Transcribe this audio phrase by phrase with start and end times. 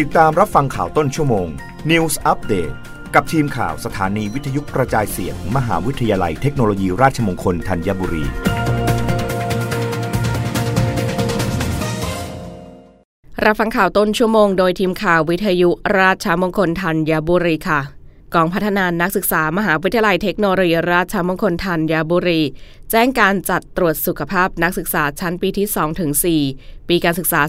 [0.00, 1.48] ติดตามรับฟังข่าวต้นชั่วโมง
[1.90, 2.74] News Update
[3.14, 8.24] กับทีมข่าวสถานีวิทยุกระจายเสียง มหาวิทยาลัยเทคโนโลยีราชมงคลธัญบุรี
[13.44, 17.80] รับฟังข่าวต้นชั่วโมงโดยทีมข่าววิทยุราชมงคลธัญบุรีค่ะ
[18.34, 22.40] กองพัฒนานักศึกษามหาวิทยาลัยเทคโนโลยีราชมงคลธัญบุรี
[22.90, 25.66] แจ้งการจัดตรวจสุขภาพนักศึกษาชั้นปีที่
[26.46, 27.40] 2-4 ปีการศึกษา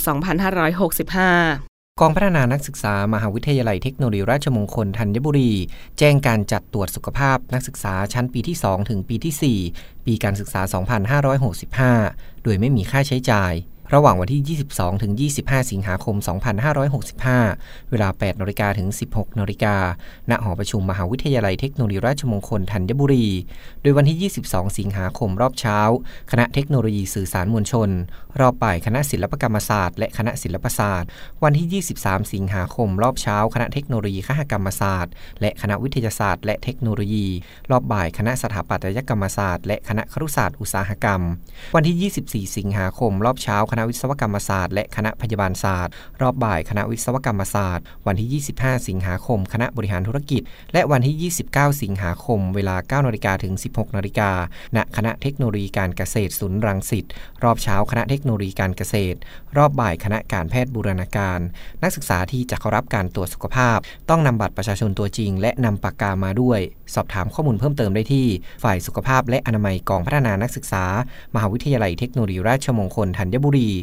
[1.58, 1.71] 2565
[2.04, 5.52] กองพัฒนานักศึกษามหาวิทยาลัยเทคโนโลยีราชมงคลธัญบุรี
[6.00, 10.62] แจ้งการจัดตรวจสุขภาพนักศึกษาชั้นปีที่ 2 ถึงปีที่ 4 ปีการศึกษา
[11.92, 13.54] 2565 โดยไม่มีค่าใช้จ่าย
[13.96, 16.16] ระหว่างวันที่ 22 ถึง 25 สิงหาคม
[17.04, 19.76] 2565 เวลา 8นาฬิกาถึง 16นาฬิกา
[20.30, 23.28] ณหอประชุมมหาวิทยาลัยเทคโนโลยีราชมงคลธัญบุรี
[23.82, 25.80] โดยวันที่ 22 สิงหาคมรอบเช้า
[26.32, 27.90] คณะเทคโนโลยีสื่อสารมวลชน
[28.40, 31.10] รอบบ่ายคณะศิลปกรรมศาสตร์และคณะศิลปศาสตร์
[31.44, 37.28] วันที่ 23 สิงหาคม รอบเช้า คณะเทคโนโลยีคหกรรมศาสตร์ และคณะวิทยาศาสตร์และเทคโนโลยี
[37.72, 41.22] รอบบ่ายคณะสถาปัตยกรรมศาสตร์ และคณะครุศาสตร์อุตสาหกรรม
[41.76, 42.12] วันที่
[42.48, 50.42] 24 สิงหาคม รอบเช้าคณะวิศวกรรมศาสตร์และคณะพยาบาลศาสตร์ รอบบ่ายคณะวิศวกรรมศาสตร์ วันที่ 25 สิงหาคม คณะบริหารธุรกิจ
[50.74, 54.32] และวันที่ 29 สิงหาคม เวลา 9นาฬิกาถึง 16นาฬิกา
[54.76, 57.06] ณคณะเทคโนโลยีการเกษตรศูนย์รังสิต
[57.44, 59.18] รอบเช้าคณะเทคโนโลยีการเกษตร
[59.58, 61.40] รอบบ่ายคณะการแพทย์บูรณาการ
[61.84, 63.78] นักศึกษาที่จะเข้ารับการตรวจสุขภาพ
[64.10, 66.60] ต้องนำบัตรประชาชนตัวจริง และนำปากกามาด้วย
[66.96, 68.28] สอบถามข้อมูลเพิ่มเติมได้ที่
[68.64, 70.84] ฝ่ายสุขภาพและอนามัยกองพัฒนานักศึกษา
[71.36, 73.74] มหาวิทยาลัยเทคโนโลยีราชมงคลธัญบุรี02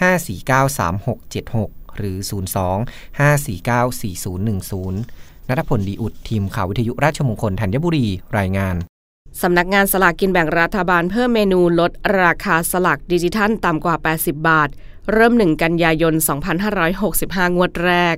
[0.00, 2.18] 5493676 หรือ
[2.64, 8.06] 02 5494010 นัทพลดีอุดทีมข่าววิทยุราชมงคลธัญบุรี
[8.38, 8.76] รายงาน
[9.42, 14.68] สำนักงานสลากกินแบ่งรัฐบาลเพิ่มเมนูลดราคาสลากดิจิทัลต่ำกว่า 80 บาท
[15.12, 16.14] เริ่ม 1 กันยายน
[16.84, 18.16] 2565 งวดแรก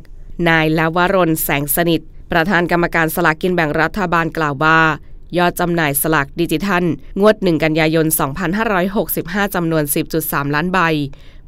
[0.48, 2.00] นายลาวรนแสงสนิท
[2.32, 4.80] ประธานกรรมการสลากกินแบ่งรัฐบาลกล่าวว่า
[5.36, 6.84] ยอดจำหน่ายสลากดิจิทัล
[7.20, 8.06] งวด 1 กันยายน
[8.80, 9.84] 2565 จำนวน
[10.18, 10.80] 10.3 ล้านใบ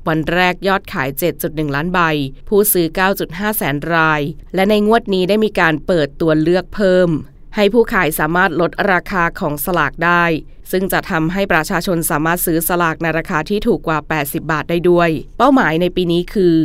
[0.08, 1.08] วันแรกยอดขาย
[1.42, 2.00] 7.1 ล้านใบ
[2.48, 2.86] ผู้ซื้อ
[3.22, 4.20] 9.5 แสนราย
[4.54, 7.08] และในงวดนี้ได้มีการเปิดตัวเลือกเพิ่ม
[7.56, 10.24] ให้ผู้ขายสามารถลดราคาของสลากได้
[10.70, 16.56] ซึ่งจะทำให้ประชาชนสามารถซื้อสลากในราคาที่ถูกกว่า 80 บาทได้ด้วย เป้าหมายในปีนี้คือ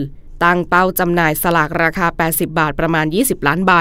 [0.44, 3.74] ตั้งเป้าจำหน่ายสลากราคา 80 บาทประมาณ 20 ล้านใบ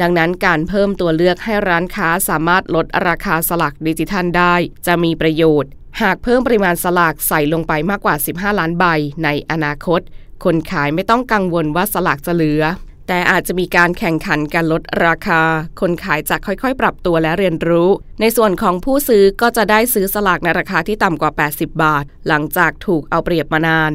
[0.00, 4.54] ดังนั้นการเพิ่มตัวเลือกให้ร้านค้าสามารถลดราคาสลากดิจิทัลได้
[4.86, 5.70] จะมีประโยชน์
[6.02, 8.84] หากเพิ่มปริมาณสลากใส่ลงไปมากกว่า 15 ล้านใบ
[9.24, 10.00] ในอนาคต
[10.44, 12.62] คนขายไม่ต้องกังวลว่าสลากจะเหลือ
[13.08, 15.40] แต่อาจจะมีการแข่งขันการลดราคา
[15.80, 17.88] คนขายจะค่อยๆ ปรับตัวและเรียนรู้
[18.20, 23.92] ในส่วนของผู้ซื้อก็จะได้ซื้อสลากในราคาที่ต่ำกว่า 80 บาท หลังจากถูกเอาเปรียบมานาน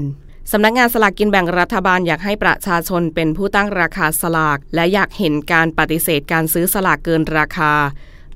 [0.52, 7.74] สำนักงานสลากกินแบ่งรัฐบาลอยากให้ประชาชนเป็นผู้ตั้งราคาสลาก และอยากเห็นการปฏิเสธการซื้อสลากเกินราคา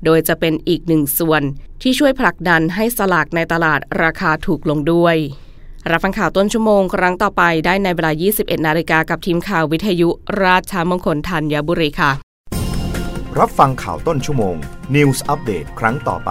[0.04, 1.42] โดยจะเป็นอีกหนึ่งส่วน
[1.82, 5.16] ที่ช่วยผลักดันให้สลากในตลาดราคาถูกลงด้วย
[5.90, 10.08] รับฟังข่าวต้นชั่วโมงครั้งต่อไปได้ในเวลา 21 นาฬิกากับทีมข่าววิทยุ
[10.44, 12.10] ราชมงคลธัญบุรีค่ะ
[13.38, 14.56] รับฟังข่าวต้นชั่วโมง
[14.94, 16.30] News อัปเดตครั้งต่อไป